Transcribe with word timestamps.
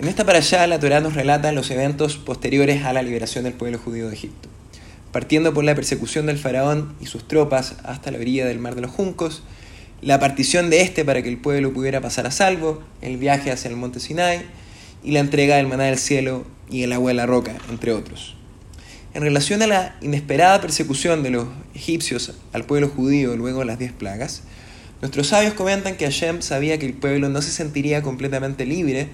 En 0.00 0.06
esta 0.06 0.24
para 0.24 0.38
allá 0.38 0.64
la 0.68 0.78
Torá 0.78 1.00
nos 1.00 1.14
relata 1.14 1.50
los 1.50 1.72
eventos 1.72 2.18
posteriores 2.18 2.84
a 2.84 2.92
la 2.92 3.02
liberación 3.02 3.42
del 3.42 3.54
pueblo 3.54 3.78
judío 3.78 4.06
de 4.06 4.14
Egipto, 4.14 4.48
partiendo 5.10 5.52
por 5.52 5.64
la 5.64 5.74
persecución 5.74 6.26
del 6.26 6.38
faraón 6.38 6.94
y 7.00 7.06
sus 7.06 7.26
tropas 7.26 7.74
hasta 7.82 8.12
la 8.12 8.18
orilla 8.18 8.46
del 8.46 8.60
mar 8.60 8.76
de 8.76 8.82
los 8.82 8.92
Juncos, 8.92 9.42
la 10.00 10.20
partición 10.20 10.70
de 10.70 10.82
este 10.82 11.04
para 11.04 11.20
que 11.20 11.28
el 11.28 11.38
pueblo 11.38 11.72
pudiera 11.72 12.00
pasar 12.00 12.28
a 12.28 12.30
salvo, 12.30 12.80
el 13.02 13.16
viaje 13.16 13.50
hacia 13.50 13.70
el 13.70 13.76
monte 13.76 13.98
Sinai 13.98 14.42
y 15.02 15.10
la 15.10 15.18
entrega 15.18 15.56
del 15.56 15.66
maná 15.66 15.86
del 15.86 15.98
cielo 15.98 16.46
y 16.70 16.84
el 16.84 16.92
agua 16.92 17.10
de 17.10 17.14
la 17.14 17.26
roca, 17.26 17.56
entre 17.68 17.90
otros. 17.90 18.36
En 19.14 19.22
relación 19.22 19.62
a 19.62 19.66
la 19.66 19.96
inesperada 20.00 20.60
persecución 20.60 21.24
de 21.24 21.30
los 21.30 21.48
egipcios 21.74 22.34
al 22.52 22.62
pueblo 22.62 22.88
judío 22.88 23.34
luego 23.34 23.60
de 23.60 23.64
las 23.64 23.80
diez 23.80 23.92
plagas, 23.92 24.44
nuestros 25.00 25.26
sabios 25.26 25.54
comentan 25.54 25.96
que 25.96 26.04
Hashem 26.04 26.40
sabía 26.40 26.78
que 26.78 26.86
el 26.86 26.94
pueblo 26.94 27.28
no 27.28 27.42
se 27.42 27.50
sentiría 27.50 28.00
completamente 28.00 28.64
libre 28.64 29.08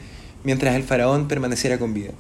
mientras 0.45 0.77
el 0.77 0.85
faraón 0.85 1.27
permaneciera 1.29 1.79
con 1.79 1.95
vida, 1.95 2.13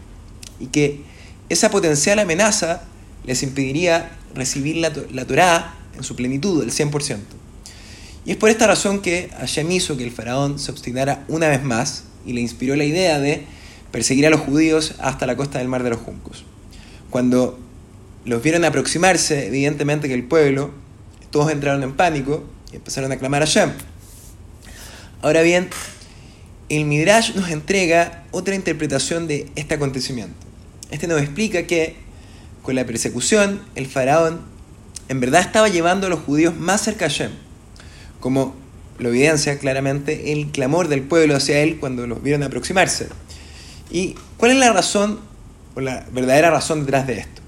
y 0.58 0.66
que 0.66 1.02
esa 1.48 1.70
potencial 1.70 2.18
amenaza 2.18 2.82
les 3.24 3.42
impediría 3.42 4.10
recibir 4.34 4.76
la, 4.76 4.92
la 5.12 5.26
Torá 5.26 5.74
en 5.96 6.02
su 6.02 6.16
plenitud, 6.16 6.62
el 6.62 6.70
100%. 6.70 7.18
Y 8.26 8.30
es 8.30 8.36
por 8.36 8.48
esta 8.48 8.66
razón 8.66 9.00
que 9.00 9.30
Hashem 9.38 9.70
hizo 9.70 9.96
que 9.96 10.04
el 10.04 10.10
faraón 10.10 10.58
se 10.58 10.70
obstinara 10.70 11.24
una 11.28 11.48
vez 11.48 11.62
más 11.62 12.04
y 12.24 12.32
le 12.32 12.40
inspiró 12.40 12.74
la 12.74 12.84
idea 12.84 13.20
de 13.20 13.44
perseguir 13.90 14.26
a 14.26 14.30
los 14.30 14.40
judíos 14.40 14.94
hasta 14.98 15.26
la 15.26 15.36
costa 15.36 15.58
del 15.58 15.68
Mar 15.68 15.82
de 15.82 15.90
los 15.90 16.00
Juncos. 16.00 16.44
Cuando 17.10 17.58
los 18.24 18.42
vieron 18.42 18.64
aproximarse, 18.64 19.46
evidentemente 19.46 20.08
que 20.08 20.14
el 20.14 20.24
pueblo, 20.24 20.72
todos 21.30 21.52
entraron 21.52 21.82
en 21.82 21.92
pánico 21.92 22.44
y 22.72 22.76
empezaron 22.76 23.12
a 23.12 23.16
clamar 23.16 23.42
a 23.42 23.46
Hashem. 23.46 23.70
Ahora 25.20 25.42
bien, 25.42 25.68
el 26.68 26.84
Midrash 26.86 27.34
nos 27.34 27.50
entrega 27.50 28.24
otra 28.30 28.54
interpretación 28.54 29.26
de 29.26 29.50
este 29.54 29.74
acontecimiento. 29.74 30.34
Este 30.90 31.06
nos 31.06 31.20
explica 31.20 31.66
que 31.66 31.96
con 32.62 32.74
la 32.74 32.86
persecución, 32.86 33.60
el 33.74 33.86
faraón 33.86 34.40
en 35.08 35.20
verdad 35.20 35.42
estaba 35.42 35.68
llevando 35.68 36.06
a 36.06 36.10
los 36.10 36.20
judíos 36.20 36.56
más 36.56 36.80
cerca 36.80 37.06
a 37.06 37.08
Hashem, 37.08 37.30
como 38.20 38.54
lo 38.98 39.10
evidencia 39.10 39.58
claramente 39.58 40.32
el 40.32 40.50
clamor 40.50 40.88
del 40.88 41.02
pueblo 41.02 41.36
hacia 41.36 41.60
él 41.60 41.78
cuando 41.78 42.06
los 42.06 42.22
vieron 42.22 42.42
aproximarse. 42.42 43.08
¿Y 43.90 44.14
cuál 44.38 44.52
es 44.52 44.58
la 44.58 44.72
razón, 44.72 45.20
o 45.74 45.80
la 45.80 46.06
verdadera 46.12 46.50
razón 46.50 46.80
detrás 46.80 47.06
de 47.06 47.18
esto? 47.18 47.42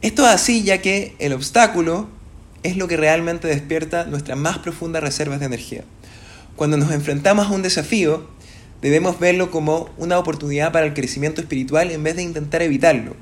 Esto 0.00 0.24
es 0.24 0.30
así 0.30 0.64
ya 0.64 0.82
que 0.82 1.14
el 1.20 1.32
obstáculo 1.32 2.08
es 2.64 2.76
lo 2.76 2.88
que 2.88 2.96
realmente 2.96 3.46
despierta 3.46 4.04
nuestras 4.04 4.36
más 4.36 4.58
profundas 4.58 5.02
reservas 5.02 5.38
de 5.38 5.46
energía. 5.46 5.84
Cuando 6.56 6.76
nos 6.76 6.92
enfrentamos 6.92 7.46
a 7.46 7.50
un 7.50 7.62
desafío, 7.62 8.26
debemos 8.82 9.18
verlo 9.18 9.50
como 9.50 9.88
una 9.96 10.18
oportunidad 10.18 10.72
para 10.72 10.86
el 10.86 10.94
crecimiento 10.94 11.40
espiritual 11.40 11.90
en 11.90 12.02
vez 12.02 12.16
de 12.16 12.22
intentar 12.22 12.62
evitarlo. 12.62 13.14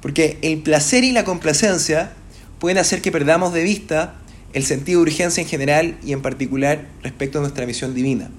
Porque 0.00 0.38
el 0.42 0.58
placer 0.58 1.04
y 1.04 1.12
la 1.12 1.24
complacencia 1.24 2.12
pueden 2.58 2.78
hacer 2.78 3.00
que 3.00 3.12
perdamos 3.12 3.52
de 3.52 3.62
vista 3.62 4.14
el 4.52 4.64
sentido 4.64 5.00
de 5.00 5.10
urgencia 5.10 5.40
en 5.40 5.48
general 5.48 5.96
y 6.04 6.12
en 6.12 6.20
particular 6.20 6.86
respecto 7.02 7.38
a 7.38 7.40
nuestra 7.40 7.64
misión 7.64 7.94
divina. 7.94 8.30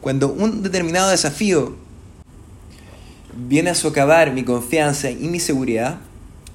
Cuando 0.00 0.32
un 0.32 0.62
determinado 0.62 1.10
desafío 1.10 1.76
viene 3.36 3.70
a 3.70 3.74
socavar 3.74 4.32
mi 4.32 4.44
confianza 4.44 5.10
y 5.10 5.28
mi 5.28 5.40
seguridad, 5.40 5.98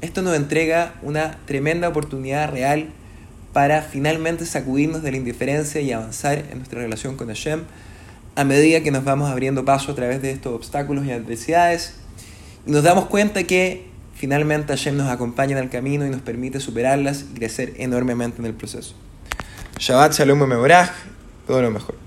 esto 0.02 0.22
nos 0.22 0.36
entrega 0.36 0.96
una 1.04 1.38
tremenda 1.46 1.90
oportunidad 1.90 2.50
real 2.50 2.90
para 3.54 3.82
finalmente 3.82 4.46
sacudirnos 4.46 5.04
de 5.04 5.12
la 5.12 5.18
indiferencia 5.18 5.82
y 5.82 5.92
avanzar 5.92 6.46
en 6.52 6.58
nuestra 6.58 6.82
relación 6.82 7.18
con 7.18 7.28
Hashem 7.28 7.62
a 8.36 8.44
medida 8.44 8.82
que 8.82 8.92
nos 8.92 9.04
vamos 9.04 9.30
abriendo 9.30 9.66
paso 9.66 9.92
a 9.92 9.96
través 9.96 10.22
de 10.22 10.32
estos 10.32 10.54
obstáculos 10.54 11.06
y 11.06 11.12
adversidades 11.12 11.96
y 12.66 12.72
nos 12.72 12.84
damos 12.84 13.06
cuenta 13.06 13.44
que 13.44 13.88
finalmente 14.16 14.74
Hashem 14.74 14.96
nos 14.96 15.10
acompaña 15.10 15.58
en 15.58 15.64
el 15.64 15.70
camino 15.70 16.06
y 16.06 16.10
nos 16.10 16.22
permite 16.22 16.60
superarlas 16.60 17.26
y 17.32 17.34
crecer 17.34 17.74
enormemente 17.78 18.40
en 18.40 18.46
el 18.46 18.54
proceso. 18.54 18.96
Shabbat 19.80 20.14
Shalom 20.14 20.48
Mevorach, 20.48 20.92
todo 21.48 21.62
lo 21.62 21.72
mejor. 21.72 22.01